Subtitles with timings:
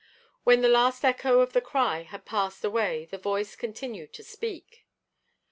[0.43, 4.87] When the last echo of the cry had passed away the Voice continued to speak.